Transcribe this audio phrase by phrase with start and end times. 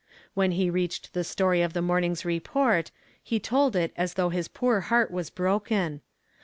[0.33, 2.89] When he reached the story of the morning's report
[3.21, 6.01] he told it as though his poor heart was broken.